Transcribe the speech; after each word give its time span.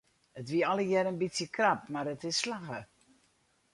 It 0.39 0.47
wie 0.51 0.65
allegear 0.71 1.09
in 1.11 1.19
bytsje 1.21 1.47
krap 1.55 1.81
mar 1.93 2.07
it 2.13 2.23
is 2.29 2.37
slagge. 2.41 2.81